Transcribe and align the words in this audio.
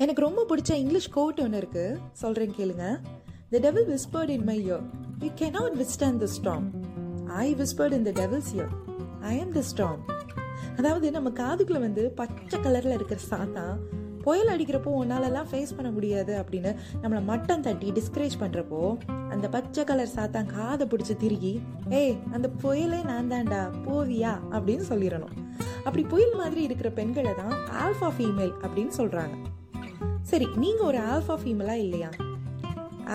எனக்கு 0.00 0.22
ரொம்ப 0.22 0.46
பிடிச்ச 0.48 0.72
இங்கிலீஷ் 0.72 1.10
கோட் 1.10 1.40
ஒன்று 1.40 1.56
இருக்கு. 1.56 1.98
சொல்றேன் 2.12 2.54
கேளுங்க. 2.58 3.00
The 3.50 3.58
devil 3.58 3.88
whispered 3.88 4.28
in 4.28 4.44
my 4.44 4.70
ear 4.70 4.80
you 5.20 5.28
cannot 5.28 5.72
withstand 5.76 6.16
the 6.16 6.26
strong 6.40 6.70
I 7.26 7.54
whispered 7.54 7.92
in 7.92 8.02
the 8.02 8.10
devil's 8.10 8.54
ear 8.54 8.68
I 9.20 9.36
a 9.36 9.40
am 9.40 9.52
the 9.52 9.62
strong 9.76 9.98
அதாவது 10.76 11.10
நம்ம 11.10 11.30
காதுக்குள்ள 11.30 11.78
வந்து 11.80 12.10
பச்சை 12.10 12.60
கலர்ல 12.60 12.94
இருக்கிற 12.94 13.20
சாத்தா 13.30 13.78
புயல் 14.22 14.48
அடிக்கிறப்போ 14.48 14.90
உன்னாலெல்லாம் 15.04 15.46
ஃபேஸ் 15.50 15.76
பண்ண 15.76 15.90
முடியாது 15.90 16.42
அப்படின்னு 16.42 16.76
நம்மளை 17.02 17.24
மட்டம் 17.24 17.60
தட்டி 17.60 17.92
டிஸ்கரேஜ் 17.92 18.32
பண்ணுறப்போ 18.40 18.98
அந்த 19.30 19.48
பச்சை 19.48 19.84
கலர் 19.84 20.12
சாத்தான் 20.16 20.46
காதை 20.46 20.86
பிடிச்சி 20.86 21.16
திருகி 21.16 21.60
ஏய் 21.88 22.16
அந்த 22.32 22.50
புயலே 22.62 23.04
நான் 23.04 23.30
தான்டா 23.30 23.70
போவியா? 23.86 24.38
அப்படின்னு 24.50 24.82
சொல்லிடணும் 24.88 25.36
அப்படி 25.84 26.02
புயல் 26.02 26.34
மாதிரி 26.34 26.62
இருக்கிற 26.62 26.90
பெண்களை 26.90 27.34
தான் 27.34 27.52
ஆல்ஃபா 27.52 28.10
ஃபீமேல் 28.18 28.52
அப்படின்னு 28.62 28.90
சொல்கிறாங்க 28.96 29.36
சரி 30.30 30.46
நீங்க 30.56 30.84
ஒரு 30.84 30.98
ஆல்ஃபா 30.98 31.34
ஃபீமேலா 31.42 31.74
இல்லையா? 31.84 32.10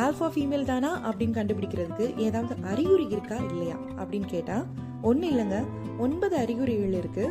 ஆல்ஃபா 0.04 0.28
ஃபீமேல் 0.34 0.66
தானா 0.66 0.90
அப்படின்னு 1.10 1.36
கண்டுபிடிக்கிறதுக்கு 1.38 2.18
ஏதாவது 2.18 2.56
அறிகுறி 2.64 3.06
இருக்கா 3.10 3.36
இல்லையா 3.36 3.76
அப்படின்னு 3.98 4.28
கேட்டா 4.28 4.66
ஒன்றும் 5.02 5.30
இல்லைங்க. 5.32 5.58
ஒன்பது 5.98 6.36
அறிகுறிகள் 6.38 6.94
இருக்கு. 6.94 7.26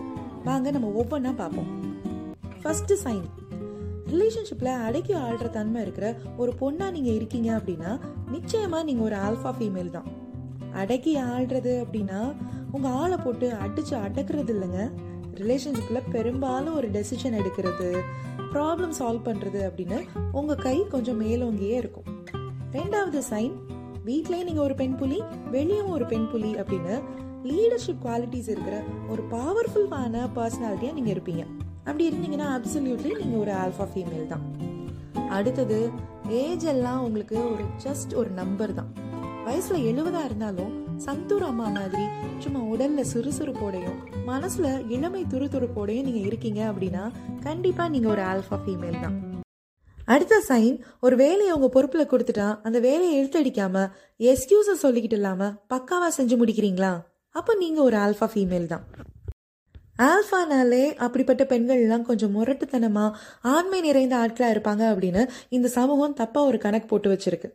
வாங்க 0.44 0.70
நம்ம 0.70 0.88
ஒவ்வொன்றா 1.00 1.32
பார்ப்போம். 1.34 1.70
ஃபர்ஸ்ட் 2.62 2.92
சைன் 3.04 3.24
ரிலேஷன்ஷிப்பில் 4.10 4.80
அடக்கி 4.86 5.14
ஆள்ற 5.14 5.50
தன்மை 5.50 5.82
இருக்கிற 5.82 6.16
ஒரு 6.36 6.52
பொண்ணாக 6.60 6.90
நீங்கள் 6.90 7.14
இருக்கீங்க 7.14 7.50
அப்படின்னா 7.58 8.00
நிச்சயமாக 8.30 8.82
நீங்கள் 8.84 9.04
ஒரு 9.04 9.16
ஆல்ஃபா 9.16 9.52
ஃபீமேல் 9.58 9.90
தான். 9.90 10.08
அடக்கி 10.72 11.18
ஆள்றது 11.18 11.72
அப்படின்னா 11.84 12.20
உங்கள் 12.72 12.90
ஆளை 12.90 13.16
போட்டு 13.16 13.54
அடித்து 13.54 13.96
அடக்கிறது 13.96 14.54
இல்லைங்க. 14.54 14.90
ரிலேஷன்ஷிப்பில் 15.40 16.10
பெரும்பாலும் 16.10 16.74
ஒரு 16.74 16.90
டெசிஷன் 16.90 17.36
எடுக்கிறது 17.40 17.88
ப்ராப்ளம் 18.52 18.96
சால்வ் 18.98 19.26
பண்ணுறது 19.28 19.60
அப்படின்னு 19.68 19.98
உங்கள் 20.32 20.56
கை 20.56 20.86
கொஞ்சம் 20.88 21.20
மேலோங்கியே 21.20 21.76
இருக்கும். 21.82 22.08
ரெண்டாவது 22.72 23.20
சைன் 23.30 23.54
வீட்லயே 24.06 24.44
நீங்கள் 24.44 24.64
ஒரு 24.64 24.74
பெண் 24.74 24.96
புலி 24.96 25.22
வெளியும் 25.50 25.88
ஒரு 25.88 26.06
பெண் 26.06 26.30
புலி 26.30 26.54
அப்படின்னு 26.54 27.00
லீடர்ஷிப் 27.44 28.02
குவாலிட்டிஸ் 28.04 28.48
இருக்கிற 28.48 28.82
ஒரு 29.08 29.22
பவர்ஃபுல்லான 29.30 30.28
பர்சனாலிட்டியாக 30.36 30.92
நீங்கள் 30.92 31.14
இருப்பீங்க. 31.14 31.44
அப்படி 31.84 32.10
இருந்தீங்கன்னா 32.10 32.46
அப்சல்யூட்லி 32.56 33.12
நீங்கள் 33.18 33.40
ஒரு 33.40 33.52
ஆல்ஃபா 33.52 33.86
ஃபீமேல் 33.94 34.26
தான். 34.26 34.44
அடுத்தது 35.30 35.90
ஏஜ் 36.28 36.64
எல்லாம் 36.64 37.02
உங்களுக்கு 37.02 37.36
ஒரு 37.52 37.64
ஜஸ்ட் 37.84 38.14
ஒரு 38.14 38.30
நம்பர் 38.30 38.74
தான். 38.74 38.90
வயசில் 39.44 39.84
எழுபதாக 39.84 40.24
இருந்தாலும் 40.24 40.72
சந்தூர் 40.96 41.42
அம்மா 41.42 41.68
மாதிரி 41.68 42.02
சும்மா 42.38 42.60
உடல்ல 42.60 43.04
சுறுசுறுப்போடையும் 43.12 43.98
மனசுல 44.26 44.88
இளமை 44.88 45.24
துருதுருப்போடையும் 45.30 46.02
நீங்க 46.02 46.18
இருக்கீங்க 46.18 46.72
அப்படின்னா 46.72 47.10
கண்டிப்பா 47.42 47.88
நீங்க 47.88 48.08
ஒரு 48.08 48.22
ஆல்ஃபா 48.22 48.58
ஃபீமேல் 48.66 49.00
தான். 49.00 49.42
அடுத்த 50.06 50.42
சைன் 50.48 50.80
ஒரு 51.00 51.16
வேலையை 51.16 51.52
உங்க 51.52 51.82
பொறுப்புல 51.82 52.04
கொடுத்துட்டா 52.06 52.60
அந்த 52.62 52.80
வேலையை 52.80 53.24
இழுத்தடிக்காம 53.24 53.90
எக்ஸ்கியூஸ 54.18 54.76
சொல்லிக்கிட்டு 54.82 55.12
இல்லாம 55.12 55.50
பக்காவா 55.74 56.08
செஞ்சு 56.16 56.36
முடிக்கிறீங்களா? 56.44 57.00
அப்ப 57.30 57.54
நீங்க 57.54 57.82
ஒரு 57.82 57.96
ஆல்ஃபா 57.96 58.28
ஃபீமேல் 58.34 58.66
தான். 58.66 58.84
ஆல்ஃபானாலே 59.98 60.94
அப்படிப்பட்ட 60.94 61.44
பெண்கள்லாம் 61.44 62.02
கொஞ்சம் 62.02 62.36
முரட்டுத்தனமா 62.36 63.12
ஆண்மை 63.42 63.80
நிறைந்த 63.80 64.16
ஆட்களா 64.16 64.48
இருப்பாங்க 64.54 64.94
அப்படின்னு 64.94 65.28
இந்த 65.48 65.68
சமூகம் 65.68 66.14
தப்பா 66.14 66.44
ஒரு 66.44 66.58
கணக்கு 66.58 66.86
போட்டு 66.86 67.10
வச்சிருக்கு. 67.12 67.50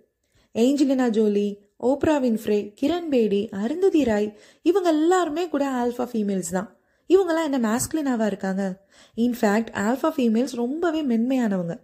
Angelina 0.56 1.10
Jolie 1.10 1.69
Oprah 1.84 2.16
Winfrey 2.24 2.74
Kiran 2.82 3.08
Bedi 3.10 3.50
Arundhati 3.52 4.04
Roy 4.04 4.38
இவங்க 4.62 4.90
எல்லாருமே 4.90 5.48
கூட 5.48 5.66
ஆல்ஃபா 5.72 6.06
ஃபீமேல்ஸ் 6.12 6.50
தான். 6.50 6.78
இவங்கெல்லாம் 7.10 7.48
என்ன 7.50 7.60
மேஸ்குலினாவா 7.60 8.26
இருக்காங்க? 8.26 8.86
இன்ஃபேக்ட் 9.16 9.72
ஆல்ஃபா 9.74 10.10
ஃபீமேல்ஸ் 10.18 10.56
ரொம்பவே 10.56 11.02
மென்மையானவங்க. 11.04 11.76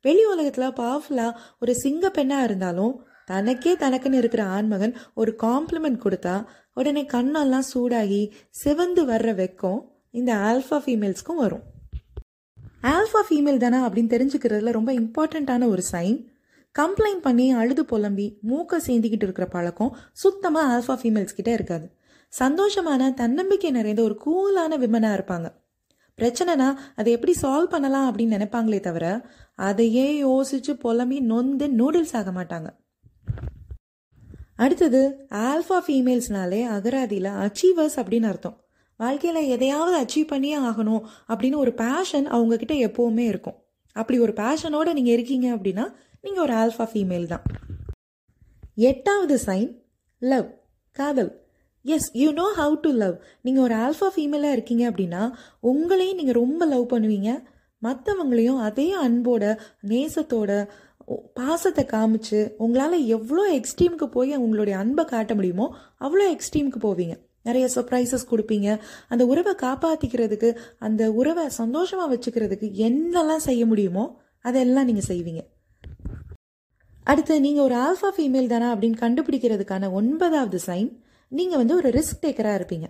வெளி 0.00 0.22
உலகத்துல 0.26 0.68
பவர்ஃபுல்லா 0.80 1.34
ஒரு 1.60 1.74
சிங்க 1.74 2.08
பெண்ணா 2.08 2.42
இருந்தாலும் 2.42 2.94
தனக்கே 3.24 3.72
தனக்குன்னு 3.74 4.12
இருக்கிற 4.12 4.44
ஆண்மகன் 4.44 4.94
ஒரு 5.14 5.36
காம்ப்ளிமெண்ட் 5.42 6.00
கொடுத்தா 6.04 6.44
உடனே 6.74 7.02
கண்ணெல்லாம் 7.12 7.68
சூடாகி 7.74 8.30
சிவந்து 8.50 9.04
வர்ற 9.06 9.32
வெக்கம் 9.40 9.80
இந்த 10.10 10.34
ஆல்ஃபா 10.34 10.78
ஃபீமேல்ஸ்க்கும் 10.86 11.42
வரும். 11.44 11.64
ஆல்ஃபா 12.82 13.22
ஃபீமேல் 13.30 13.56
தானே 13.56 13.76
அப்படின்னு 13.76 14.12
தெரிஞ்சுக்கிறதுல 14.14 14.70
ரொம்ப 14.70 14.92
இம்பார்ட்டண்ட்டான 14.92 15.68
ஒரு 15.68 15.82
சைன் 15.92 16.18
கம்ப்ளைண்ட் 16.78 17.22
பண்ணி 17.22 17.50
அழுது 17.50 17.84
புலம்பி 17.84 18.38
மூக்க 18.48 18.78
சேந்திக்கிட்டு 18.86 19.26
இருக்கிற 19.26 19.46
பழக்கம் 19.46 19.96
சுத்தமாக 20.12 20.70
ஆல்ஃபா 20.74 20.96
ஃபீமேல்ஸ் 21.00 21.36
கிட்டே 21.36 21.52
இருக்காது. 21.52 21.86
சந்தோஷமான 22.32 23.14
தன்னம்பிக்கை 23.14 23.70
நிறைந்த 23.70 24.02
ஒரு 24.02 24.16
கூலான 24.24 24.78
விமனாக 24.78 25.18
இருப்பாங்க. 25.18 25.48
பிரச்சனைனா 26.18 26.68
அதை 26.96 27.12
எப்படி 27.12 27.32
சால்வ் 27.42 27.72
பண்ணலாம் 27.74 28.06
அப்படின்னு 28.08 28.36
நினைப்பாங்களே 28.36 28.80
தவிர 28.80 29.06
அதையே 29.54 30.06
யோசிச்சு 30.24 30.72
புலம்பி 30.84 31.20
நொந்து 31.20 31.66
நூடுல்ஸ் 31.66 32.16
ஆக 32.20 32.30
மாட்டாங்க. 32.30 32.68
அடுத்தது 34.56 35.00
ஆல்ஃபா 35.30 35.78
ஃபீமேல்ஸ்னாலே 35.86 36.60
அகராதியில் 36.76 37.30
அச்சீவர்ஸ் 37.44 37.96
அப்படின்னு 37.96 38.28
அர்த்தம். 38.32 38.56
வாழ்க்கையில் 38.96 39.48
எதையாவது 39.48 39.96
அச்சீவ் 40.02 40.26
பண்ணியே 40.26 40.58
ஆகணும் 40.58 41.02
அப்படின்னு 41.28 41.56
ஒரு 41.56 41.72
பேஷன் 41.74 42.26
அவங்கக்கிட்ட 42.32 42.74
எப்போவுமே 42.88 43.24
இருக்கும். 43.32 43.56
அப்படி 43.92 44.18
ஒரு 44.18 44.32
பேஷனோட 44.32 44.92
நீங்கள் 44.92 45.12
இருக்கீங்க 45.12 45.48
அப்படின்னா 45.56 45.86
நீங்கள் 46.24 46.44
ஒரு 46.44 46.54
ஆல்ஃபா 46.62 46.84
ஃபீமேல் 46.90 47.26
தான். 47.32 47.44
எட்டாவது 48.90 49.36
சைன் 49.46 49.70
லவ் 50.22 50.46
காதல். 50.96 51.32
Yes 51.84 52.08
you 52.20 52.28
know 52.38 52.46
how 52.58 52.76
to 52.84 52.90
love 53.02 53.16
நீங்கள் 53.46 53.64
ஒரு 53.64 53.74
ஆல்ஃபா 53.84 54.08
ஃபீமேலாக 54.14 54.56
இருக்கீங்க 54.56 54.84
அப்படின்னா 54.90 55.22
உங்களையும் 55.70 56.18
நீங்கள் 56.20 56.38
ரொம்ப 56.42 56.66
லவ் 56.72 56.86
பண்ணுவீங்க. 56.92 57.30
மற்றவங்களையும் 57.86 58.60
அதே 58.68 58.88
அன்போட 59.04 59.44
நேசத்தோட 59.90 60.50
பாசத்தை 61.38 61.84
காமிச்சு 61.94 62.38
உங்களால் 62.64 62.98
எவ்வளோ 63.16 63.42
எக்ஸ்ட்ரீமுக்கு 63.58 64.06
போய் 64.16 64.32
உங்களுடைய 64.44 64.76
அன்பை 64.82 65.04
காட்ட 65.10 65.32
முடியுமோ 65.38 65.66
அவ்வளோ 66.06 66.26
எக்ஸ்ட்ரீமுக்கு 66.34 66.80
போவீங்க. 66.86 67.14
நிறைய 67.48 67.64
சர்ப்ரைசஸ் 67.74 68.30
கொடுப்பீங்க. 68.30 68.68
அந்த 69.12 69.22
உறவை 69.32 69.52
காப்பாற்றிக்கிறதுக்கு 69.64 70.50
அந்த 70.86 71.02
உறவை 71.20 71.44
சந்தோஷமாக 71.60 72.08
வச்சுக்கிறதுக்கு 72.14 72.68
என்னெல்லாம் 72.86 73.46
செய்ய 73.48 73.64
முடியுமோ 73.72 74.04
அதெல்லாம் 74.48 74.88
நீங்கள் 74.90 75.10
செய்வீங்க. 75.10 75.42
அடுத்து 77.06 77.34
நீங்கள் 77.40 77.64
ஒரு 77.64 77.74
ஆல்ஃபா 77.86 78.10
ஃபீமேல் 78.16 78.46
தானா 78.46 78.68
அப்படின்னு 78.74 78.98
கண்டுபிடிக்கிறதுக்கான 79.00 79.90
ஒன்பதாவது 79.92 80.58
சைன் 80.66 80.90
நீங்கள் 81.32 81.60
வந்து 81.62 81.74
ஒரு 81.76 81.88
ரிஸ்க் 81.88 82.22
டேக்கராக 82.22 82.58
இருப்பீங்க. 82.60 82.86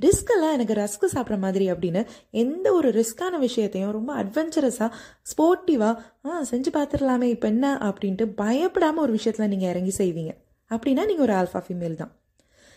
ரிஸ்க்கெல்லாம் 0.00 0.54
எனக்கு 0.56 0.74
ரஸ்க் 0.74 1.04
சாப்பிட்ற 1.14 1.36
மாதிரி 1.38 1.72
அப்படின்னு 1.72 2.00
எந்த 2.30 2.72
ஒரு 2.72 2.88
ரிஸ்கான 2.90 3.38
விஷயத்தையும் 3.38 3.90
ரொம்ப 3.90 4.10
அட்வென்ச்சரஸாக 4.22 4.90
ஸ்போர்ட்டிவாக 5.30 5.94
ஆ 6.24 6.42
செஞ்சு 6.50 6.72
பார்த்துடலாமே 6.76 7.28
இப்போ 7.34 7.48
என்ன? 7.48 7.66
அப்படின்ட்டு 7.88 8.26
பயப்படாமல் 8.42 9.02
ஒரு 9.02 9.12
விஷயத்தில் 9.12 9.48
நீங்கள் 9.48 9.68
இறங்கி 9.68 9.94
செய்வீங்க. 9.98 10.32
அப்படின்னா 10.70 11.04
நீங்கள் 11.10 11.26
ஒரு 11.28 11.34
ஆல்ஃபா 11.40 11.62
ஃபீமேல் 11.66 11.94
தான். 11.94 12.12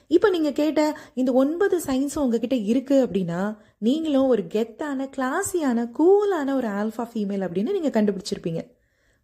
இப்போ 0.08 0.30
நீங்கள் 0.30 0.53
கேட்ட 0.53 0.81
இந்த 1.14 1.31
ஒன்பது 1.31 1.78
சயின்ஸும் 1.80 2.24
உங்ககிட்ட 2.25 2.56
இருக்கு 2.72 3.08
அப்படின்னா 3.08 3.41
நீங்களும் 3.78 4.28
ஒரு 4.28 4.44
கெத்தான 4.56 5.09
கிளாஸியான 5.18 5.90
கூலான 6.00 6.53
ஒரு 6.53 6.68
ஆல்ஃபா 6.68 7.06
ஃபீமேல் 7.14 7.46
அப்படின்னு 7.46 7.75
நீங்கள் 7.78 7.96
கண்டுபிடிச்சிருப்பீங்க. 7.97 8.62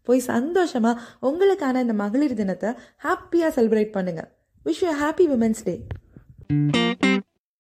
போய் 0.09 0.28
சந்தோஷமா 0.34 0.94
உங்களுக்கான 1.29 1.81
இந்த 1.85 1.95
மகளிர் 2.03 2.40
தினத்தை 2.41 2.72
ஹாப்பியாக 3.06 3.51
செலிப்ரேட் 3.57 3.95
பண்ணுங்க. 3.97 4.23
Wish 4.66 4.84
you 4.85 4.94
happy 5.03 5.28
women's 5.35 5.63
day 5.68 5.75